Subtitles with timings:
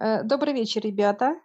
[0.00, 1.40] Э, добрый вечер, ребята.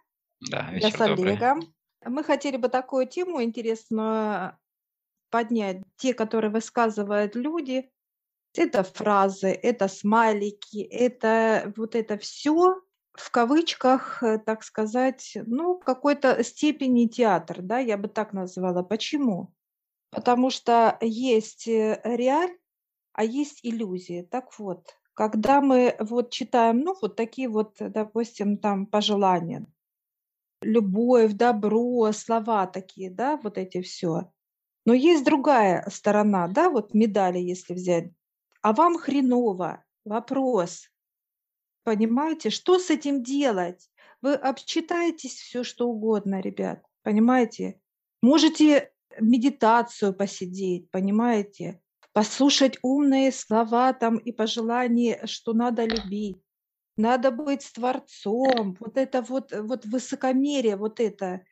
[0.50, 1.32] Да, Я с вечер добрый.
[1.32, 1.74] Олегом.
[2.04, 4.58] Мы хотели бы такую тему интересную
[5.30, 5.82] поднять.
[5.96, 7.90] Те, которые высказывают люди,
[8.54, 12.80] это фразы, это смайлики, это вот это все
[13.12, 18.82] в кавычках, э, так сказать, ну, какой-то степени театр, да, я бы так назвала.
[18.82, 19.52] Почему?
[20.10, 22.56] Потому что есть э, реаль,
[23.12, 24.22] а есть иллюзии.
[24.22, 29.66] Так вот, когда мы вот читаем, ну, вот такие вот, допустим, там пожелания,
[30.62, 34.32] любовь, добро, слова такие, да, вот эти все.
[34.86, 38.10] Но есть другая сторона, да, вот медали, если взять.
[38.62, 39.84] А вам хреново.
[40.06, 40.88] Вопрос.
[41.84, 43.90] Понимаете, что с этим делать?
[44.22, 46.82] Вы обчитаетесь все, что угодно, ребят.
[47.02, 47.78] Понимаете?
[48.22, 51.82] Можете медитацию посидеть, понимаете?
[52.12, 56.38] Послушать умные слова там и пожелания, что надо любить.
[56.96, 58.76] Надо быть с Творцом.
[58.80, 61.42] Вот это вот, вот высокомерие, вот это.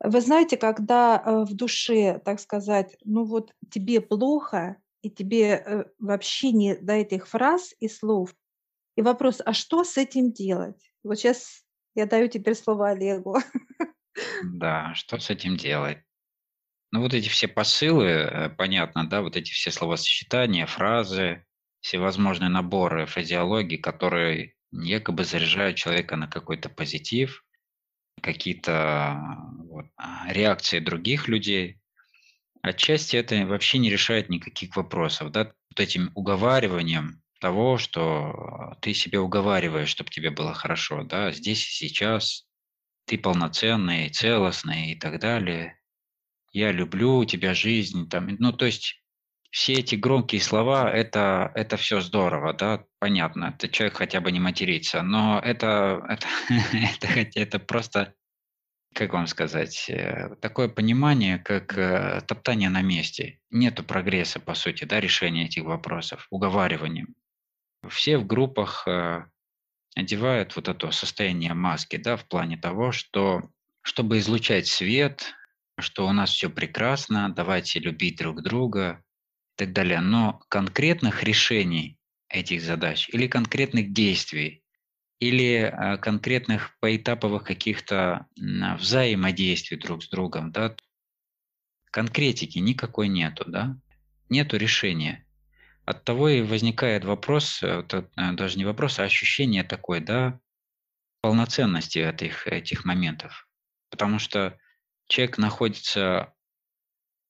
[0.00, 5.84] Вы знаете, когда э, в душе, так сказать, ну вот тебе плохо, и тебе э,
[5.98, 8.34] вообще не до этих фраз и слов,
[8.96, 10.92] и вопрос, а что с этим делать?
[11.02, 13.36] Вот сейчас я даю теперь слово Олегу.
[14.44, 15.98] Да, что с этим делать?
[16.92, 21.44] Ну, вот эти все посылы, э, понятно, да, вот эти все словосочетания, фразы,
[21.80, 27.44] всевозможные наборы фразеологии, которые якобы заряжают человека на какой-то позитив,
[28.20, 29.18] какие-то
[29.64, 31.80] вот, а, реакции других людей.
[32.60, 35.32] Отчасти это вообще не решает никаких вопросов.
[35.32, 35.44] Да?
[35.70, 41.88] Вот этим уговариванием того, что ты себе уговариваешь, чтобы тебе было хорошо, да, здесь и
[41.88, 42.46] сейчас,
[43.06, 45.81] ты полноценный, целостный и так далее.
[46.52, 49.02] Я люблю тебя жизнь, там, ну, то есть
[49.52, 54.40] все эти громкие слова, это, это все здорово, да, понятно, это человек хотя бы не
[54.40, 56.02] матерится, но это,
[56.48, 58.14] это, это, это просто,
[58.94, 63.40] как вам сказать, э, такое понимание, как э, топтание на месте.
[63.50, 67.14] Нету прогресса, по сути, да, решения этих вопросов, уговариванием.
[67.88, 69.26] Все в группах э,
[69.94, 73.50] одевают вот это состояние маски, да, в плане того, что
[73.82, 75.34] чтобы излучать свет,
[75.82, 79.02] что у нас все прекрасно, давайте любить друг друга,
[79.56, 80.00] и так далее.
[80.00, 81.98] Но конкретных решений
[82.28, 84.62] этих задач или конкретных действий,
[85.20, 90.74] или э, конкретных поэтаповых каких-то взаимодействий друг с другом, да,
[91.90, 93.76] конкретики никакой нету, да,
[94.30, 95.26] нету решения.
[95.84, 100.40] От того и возникает вопрос, э, э, даже не вопрос, а ощущение такое, да,
[101.20, 103.46] полноценности этих, этих моментов.
[103.90, 104.58] Потому что
[105.08, 106.34] человек находится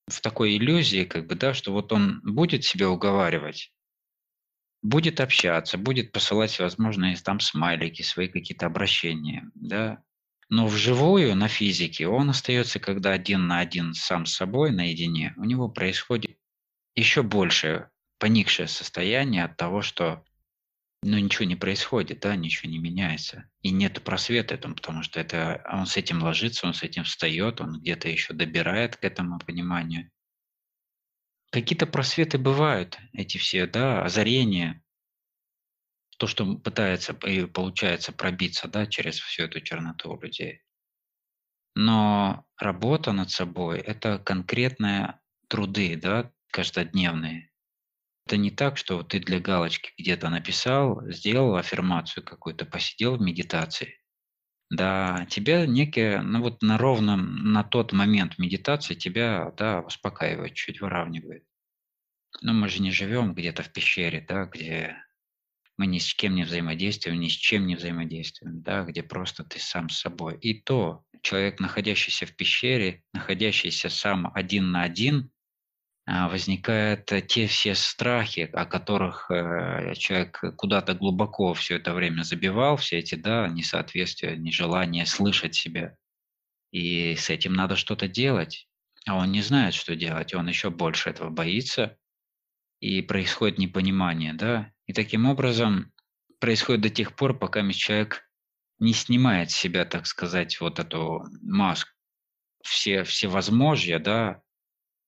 [0.09, 3.73] в такой иллюзии, как бы, да, что вот он будет себя уговаривать,
[4.83, 10.03] будет общаться, будет посылать всевозможные там смайлики, свои какие-то обращения, да,
[10.49, 15.45] но вживую на физике он остается, когда один на один сам с собой, наедине, у
[15.45, 16.37] него происходит
[16.95, 20.25] еще больше поникшее состояние от того, что
[21.03, 23.51] но ничего не происходит, да, ничего не меняется.
[23.61, 27.61] И нет просвета этому, потому что это он с этим ложится, он с этим встает,
[27.61, 30.11] он где-то еще добирает к этому пониманию.
[31.51, 34.83] Какие-то просветы бывают, эти все, да, озарения,
[36.19, 40.63] то, что пытается и получается пробиться, да, через всю эту черноту у людей.
[41.75, 47.52] Но работа над собой– это конкретные труды, да, каждодневные.
[48.27, 53.99] Это не так, что ты для галочки где-то написал, сделал аффирмацию какую-то, посидел в медитации.
[54.71, 60.81] Да, тебя некие, ну вот на ровном, на тот момент медитации тебя, да, успокаивает, чуть
[60.81, 61.45] выравнивает.
[62.41, 64.97] Но мы же не живем где-то в пещере, да, где
[65.77, 69.59] мы ни с кем не взаимодействуем, ни с чем не взаимодействуем, да, где просто ты
[69.59, 70.39] сам с собой.
[70.39, 75.32] И то человек, находящийся в пещере, находящийся сам один на один,
[76.07, 82.77] возникают э, те все страхи, о которых э, человек куда-то глубоко все это время забивал,
[82.77, 85.97] все эти да, несоответствия, нежелание слышать себя.
[86.73, 88.69] И с этим надо что-то делать.
[89.07, 91.97] А он не знает, что делать, он еще больше этого боится,
[92.81, 94.73] и происходит непонимание, да.
[94.87, 95.93] И таким образом
[96.41, 98.29] происходит до тех пор, пока человек
[98.81, 101.91] не снимает с себя, так сказать, вот эту маску,
[102.65, 104.43] все, всевозможия, да,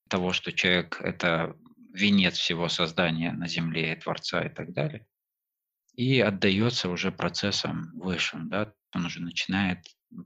[0.08, 1.56] того, что человек– это
[1.92, 5.06] венец всего создания на Земле и Творца и так далее,
[5.94, 8.48] и отдается уже процессам высшим.
[8.48, 8.72] Да?
[8.94, 9.78] Он уже начинает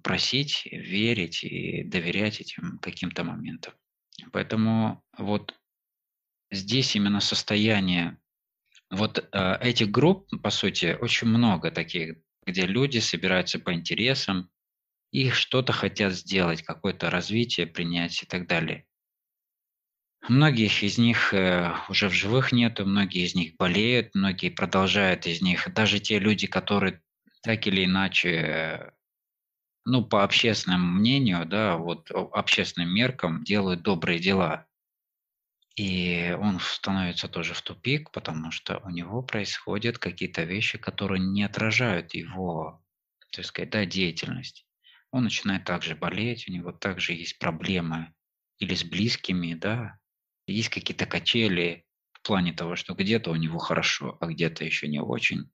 [0.03, 3.75] просить, верить и доверять этим каким-то моментам.
[4.33, 5.55] Поэтому вот
[6.51, 8.19] здесь именно состояние
[8.91, 12.17] вот э, этих групп, по сути, очень много таких
[12.49, 14.51] где люди собираются по интересам,
[15.11, 18.87] и что-то хотят сделать, какое-то развитие принять и так далее.
[20.27, 25.41] Многих из них э, уже в живых нету, многие из них болеют, многие продолжают из
[25.41, 25.73] них.
[25.73, 27.03] Даже те люди, которые
[27.43, 28.93] так или иначе,
[29.87, 34.67] ну, по общественному мнению, да, вот общественным меркам делают добрые дела.
[35.77, 41.45] И он становится тоже в тупик, потому что у него происходят какие-то вещи, которые не
[41.45, 42.85] отражают его,
[43.33, 44.67] так сказать, да, деятельность.
[45.13, 48.13] Он начинает также болеть, у него также есть проблемы
[48.59, 49.99] или с близкими, да,
[50.53, 55.01] есть какие-то качели в плане того, что где-то у него хорошо, а где-то еще не
[55.01, 55.51] очень.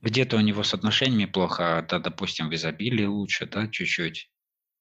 [0.00, 4.30] Где-то у него с отношениями плохо, а, да, допустим, в изобилии лучше, да, чуть-чуть.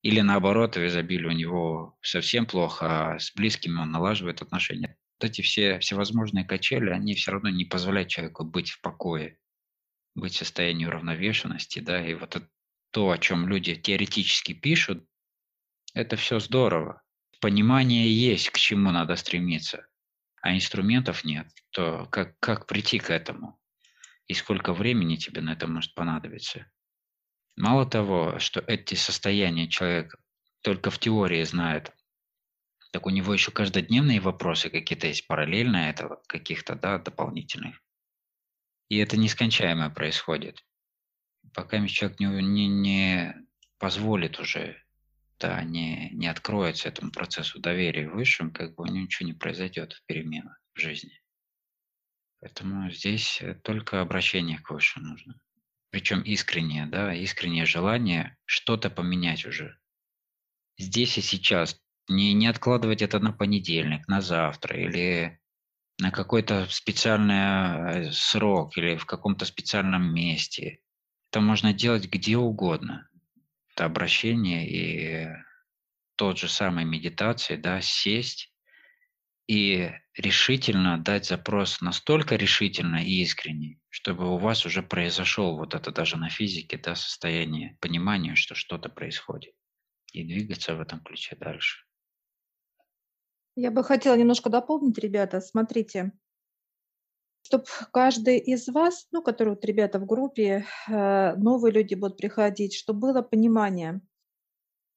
[0.02, 4.98] Или наоборот, в изобилии у него совсем плохо, а с близкими он налаживает отношения.
[5.20, 9.40] Вот эти все всевозможные качели, они все равно не позволяют человеку быть в покое,
[10.14, 12.50] быть в состоянии уравновешенности, да, и вот это,
[12.92, 15.08] то, о чем люди теоретически пишут,
[15.94, 17.04] это все здорово
[17.44, 19.86] понимание есть, к чему надо стремиться,
[20.42, 23.60] а инструментов нет, то как, как прийти к этому?
[24.28, 26.72] И сколько времени тебе на это может понадобиться?
[27.58, 30.16] Мало того, что эти состояния человек
[30.62, 31.92] только в теории знает,
[32.94, 37.84] так у него еще каждодневные вопросы какие-то есть параллельно этого, каких-то, да, дополнительных.
[38.88, 40.64] И это нескончаемое происходит.
[41.54, 43.36] Пока человек не, не, не
[43.80, 44.82] позволит уже
[45.42, 50.06] не, не откроется этому процессу доверия высшим, как бы у него ничего не произойдет в
[50.06, 51.22] переменах в жизни.
[52.40, 55.40] Поэтому здесь э, только обращение к высшим нужно.
[55.92, 59.78] Причем искреннее, да, искреннее желание что-то поменять уже.
[60.78, 61.80] Здесь и сейчас.
[62.10, 65.40] Не, не откладывать это на понедельник, на завтра или
[66.00, 70.80] на какой-то специальный э, срок или в каком-то специальном месте.
[71.32, 73.08] Это можно делать где угодно
[73.74, 75.28] это обращение и
[76.16, 78.54] тот же самый медитации, да, сесть
[79.48, 85.92] и решительно дать запрос настолько решительно и искренне, чтобы у вас уже произошел вот это
[85.92, 89.54] даже на физике, да, состояние понимания, что что-то происходит,
[90.14, 91.84] и двигаться в этом ключе дальше.
[93.56, 95.42] Я бы хотела немножко дополнить, ребята.
[95.42, 96.14] Смотрите,
[97.44, 102.74] чтобы каждый из вас, ну, которые вот ребята в группе, э, новые люди будут приходить,
[102.74, 104.02] чтобы было понимание,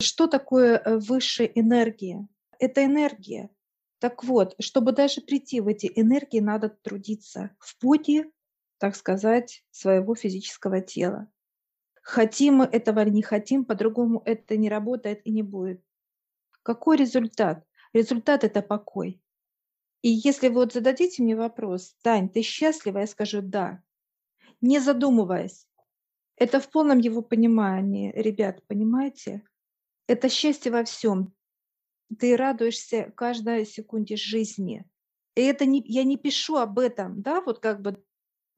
[0.01, 2.27] что такое э, высшая энергия.
[2.59, 3.51] Это энергия.
[3.99, 8.27] Так вот, чтобы даже прийти в эти энергии, надо трудиться в пути,
[8.79, 11.29] так сказать, своего физического тела.
[12.03, 15.83] Хотим мы этого или не хотим, по-другому это не работает и не будет.
[16.63, 17.65] Какой результат?
[17.93, 19.21] Результат– это покой.
[20.07, 22.99] И если вы вот зададите мне вопрос, Тань, ты счастлива?
[22.99, 23.83] Я скажу да,
[24.61, 25.67] не задумываясь.
[26.37, 29.43] Это в полном его понимании, ребят, понимаете?
[30.07, 31.35] Это счастье во всем.
[32.21, 34.85] Ты радуешься каждой секунде жизни.
[35.35, 38.01] И это не, я не пишу об этом, да, вот как бы,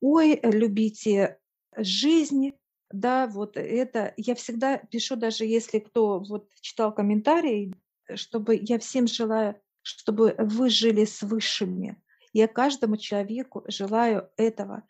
[0.03, 1.39] ой, любите
[1.75, 2.53] жизнь,
[2.91, 4.13] да, вот это.
[4.19, 7.73] Я всегда пишу, даже если кто вот читал комментарии,
[8.17, 9.59] чтобы я всем желаю
[9.89, 11.97] чтобы вы жили с высшими.
[12.35, 14.83] Я каждому человеку желаю этого.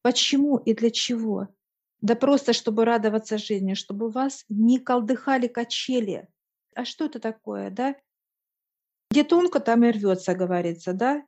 [0.00, 1.48] Почему и для чего?
[2.00, 6.26] Да просто, чтобы радоваться жизни, чтобы вас не колдыхали качели.
[6.74, 7.96] А что это такое, да?
[9.10, 11.22] Где тонко, там и рвется, говорится, да?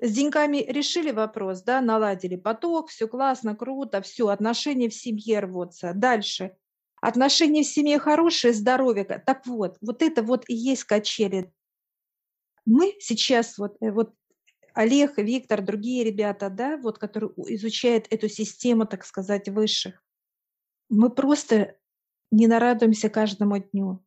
[0.00, 5.92] С деньгами решили вопрос, да, наладили поток, все классно, круто, все, отношения в семье рвутся.
[5.94, 6.56] Дальше.
[7.00, 9.04] Отношения в семье хорошие, здоровье.
[9.04, 11.52] Так вот, вот это вот и есть качели
[12.68, 14.14] мы сейчас вот, э, вот
[14.74, 20.04] Олег, Виктор, другие ребята, да, вот, которые изучают эту систему, так сказать, высших,
[20.90, 21.76] мы просто
[22.30, 24.04] не нарадуемся каждому дню.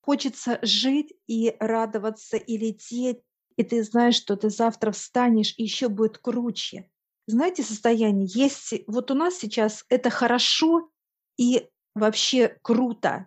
[0.00, 3.18] Хочется жить и радоваться, и лететь,
[3.56, 6.88] и ты знаешь, что ты завтра встанешь, и еще будет круче.
[7.26, 10.88] Знаете, состояние есть, вот у нас сейчас это хорошо
[11.36, 13.26] и вообще круто.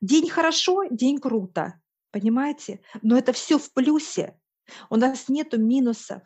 [0.00, 1.80] День хорошо, день круто.
[2.14, 2.80] Понимаете?
[3.02, 4.38] Но это все в плюсе.
[4.88, 6.22] У нас нету минусов.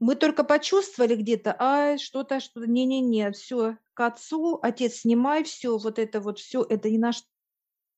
[0.00, 6.00] Мы только почувствовали где-то, а что-то, что-то, не-не-не, все к отцу, отец, снимай все, вот
[6.00, 7.22] это вот все, это не наш,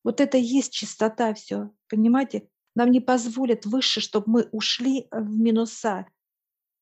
[0.05, 2.47] вот это есть чистота все, понимаете?
[2.75, 6.07] Нам не позволят выше, чтобы мы ушли в минуса.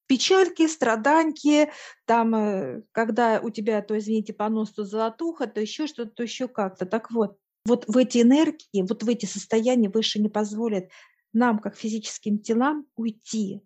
[0.08, 1.70] Печальки, страданки,
[2.04, 6.48] там, э, когда у тебя, то, извините, понос, то золотуха, то еще что-то, то еще
[6.48, 6.84] как-то.
[6.84, 10.90] Так вот, вот в эти энергии, вот в эти состояния выше не позволят
[11.32, 13.62] нам, как физическим телам, уйти.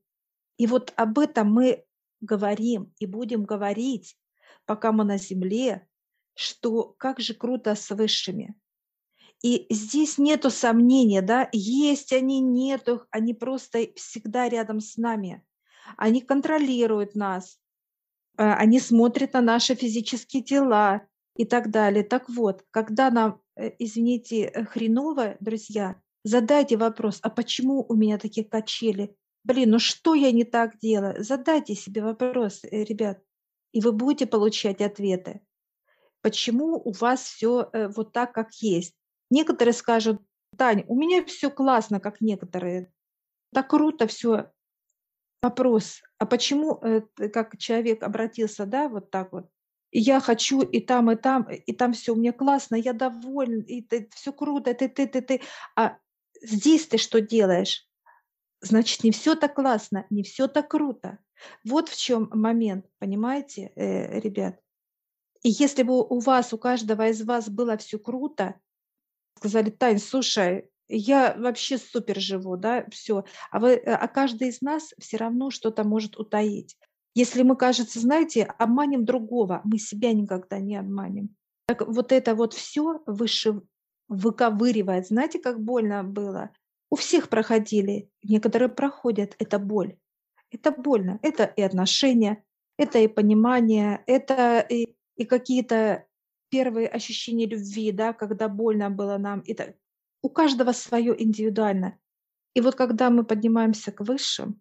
[0.56, 1.84] И вот об этом мы
[2.20, 4.16] говорим и будем говорить,
[4.64, 5.86] пока мы на земле,
[6.34, 8.54] что как же круто с высшими.
[9.42, 15.44] И здесь нету сомнения, да, есть они, нету, они просто всегда рядом с нами.
[15.96, 17.58] Они контролируют нас,
[18.36, 22.02] э, они смотрят на наши физические тела и так далее.
[22.02, 23.40] Так вот, когда нам,
[23.78, 29.16] извините, э, хреново, друзья, задайте вопрос, а почему у меня такие качели?
[29.44, 31.22] Блин, ну что я не так делаю?
[31.22, 33.22] Задайте себе вопрос, ребят,
[33.72, 35.40] и вы будете получать ответы.
[36.20, 38.94] Почему у вас все вот так, как есть?
[39.30, 40.20] Некоторые скажут,
[40.56, 42.92] Тань, у меня все классно, как некоторые.
[43.52, 44.50] Так круто все.
[45.40, 49.48] Вопрос, а почему, э, как человек обратился, да, вот так вот,
[49.90, 54.32] я хочу и там, и там, и там все меня классно, я доволен, и все
[54.32, 55.40] круто, ты, ты, ты, ты.
[55.76, 55.98] А
[56.42, 57.86] здесь ты что делаешь?
[58.60, 61.18] Значит, не все так классно, не все так круто.
[61.64, 64.58] Вот в чем момент, понимаете, э, ребят?
[65.42, 68.60] И если бы у вас, у каждого из вас было все круто,
[69.36, 73.24] сказали, Тань, слушай, я вообще супер живу, да, все.
[73.50, 76.76] А, вы, э, а каждый из нас все равно что-то может утаить.
[77.14, 81.34] Если мы, кажется, знаете, обманем другого, мы себя никогда не обманем.
[81.66, 83.62] Так вот это вот все выше
[84.08, 85.06] выковыривает.
[85.06, 86.50] Знаете, как больно было?
[86.90, 89.96] У всех проходили, некоторые проходят, это боль.
[90.50, 91.18] Это больно.
[91.22, 92.42] Это и отношения,
[92.78, 96.06] это и понимание, это и, и какие-то
[96.48, 99.42] первые ощущения любви, да, когда больно было нам.
[99.46, 99.74] Это
[100.22, 101.98] у каждого свое индивидуально.
[102.54, 104.60] И вот когда мы поднимаемся к высшим,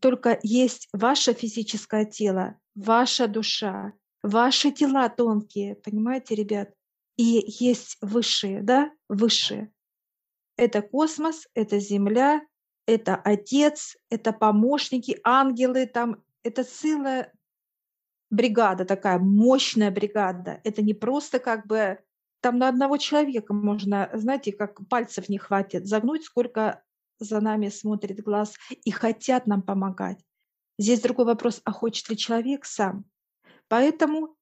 [0.00, 6.72] только есть ваше физическое тело, ваша душа, ваши тела тонкие, понимаете, ребят?
[7.16, 9.72] И есть высшие, да, высшие.
[10.56, 12.42] Это космос, это Земля,
[12.86, 17.32] это Отец, это помощники, ангелы, там, это целая
[18.30, 20.60] бригада такая, мощная бригада.
[20.64, 21.98] Это не просто как бы
[22.40, 26.82] там на одного человека можно, знаете, как пальцев не хватит, загнуть, сколько
[27.18, 30.18] за нами смотрит глаз и хотят нам помогать.
[30.78, 33.04] Здесь другой вопрос, а хочет ли человек сам?
[33.68, 34.36] Поэтому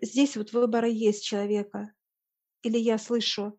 [0.00, 1.92] здесь вот выбора есть человека.
[2.62, 3.58] Или я слышу,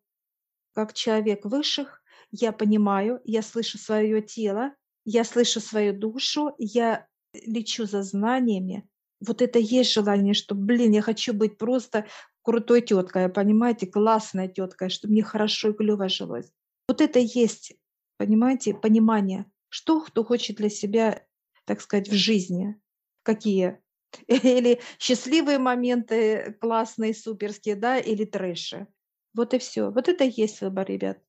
[0.74, 2.02] как человек высших,
[2.32, 4.74] я понимаю, я слышу свое тело,
[5.06, 8.90] я слышу свою душу, я лечу за знаниями,
[9.20, 12.06] вот это есть желание, что, блин, я хочу быть просто
[12.42, 16.52] крутой теткой, понимаете, классной теткой, чтобы мне хорошо и клево жилось.
[16.88, 17.74] Вот это есть,
[18.20, 21.26] понимаете, понимание, что кто хочет для себя,
[21.66, 22.76] так сказать, в жизни,
[23.24, 23.80] какие.
[24.28, 28.88] Или счастливые моменты классные, суперские, да, или трэши.
[29.36, 29.92] Вот и все.
[29.92, 31.20] Вот это и есть выбор, ребят.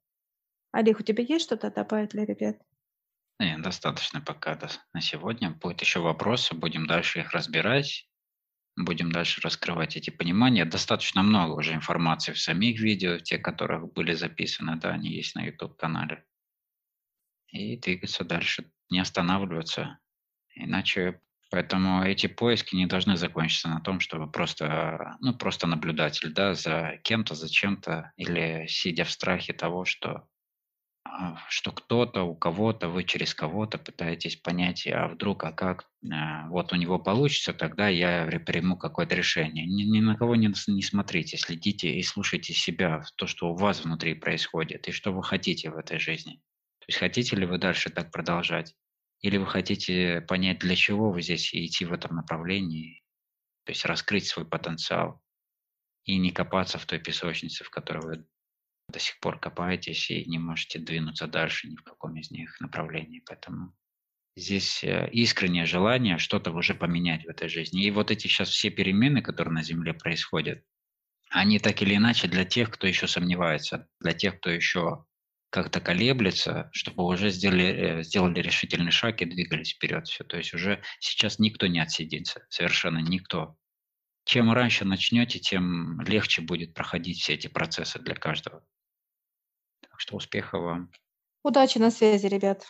[0.73, 2.57] Олег, у тебя есть что-то добавить для ребят?
[3.39, 4.59] Нет, достаточно пока
[4.93, 5.51] на сегодня.
[5.51, 8.09] Будут еще вопросы, будем дальше их разбирать,
[8.77, 10.65] будем дальше раскрывать эти понимания.
[10.65, 15.45] Достаточно много уже информации в самих видео, те, которых были записаны, да, они есть на
[15.45, 16.25] YouTube-канале.
[17.53, 19.99] И двигаться дальше, не останавливаться.
[20.55, 26.55] Иначе, поэтому эти поиски не должны закончиться на том, чтобы просто, ну, просто наблюдатель, да,
[26.55, 30.29] за кем-то, за чем-то, или сидя в страхе того, что
[31.03, 36.47] а, что кто-то, у кого-то, вы через кого-то пытаетесь понять, а вдруг, а как, а,
[36.49, 39.67] вот у него получится, тогда я приму какое-то решение.
[39.67, 43.85] Ни, ни на кого не, не смотрите, следите и слушайте себя, то, что у вас
[43.85, 46.41] внутри происходит, и что вы хотите в этой жизни.
[46.91, 48.75] Есть хотите ли вы дальше так продолжать,
[49.21, 53.05] или вы хотите понять, для чего вы здесь и идти в этом направлении,
[53.65, 55.23] то есть раскрыть свой потенциал
[56.03, 58.27] и не копаться в той песочнице, в которой вы
[58.89, 63.23] до сих пор копаетесь и не можете двинуться дальше ни в каком из них направлении.
[63.25, 63.73] Поэтому
[64.35, 67.85] здесь э, искреннее желание что-то уже поменять в этой жизни.
[67.85, 70.65] И вот эти сейчас все перемены, которые на Земле происходят,
[71.29, 75.05] они так или иначе для тех, кто еще сомневается, для тех, кто еще
[75.51, 80.07] как-то колеблется, чтобы уже сделали, э, сделали решительный шаг и двигались вперед.
[80.07, 80.25] Все.
[80.25, 83.57] То есть уже сейчас никто не отсидится, совершенно никто.
[84.25, 88.63] Чем раньше начнете, тем легче будет проходить все эти процессы для каждого
[90.01, 90.91] что успехов вам.
[91.43, 92.67] Удачи на связи, ребят.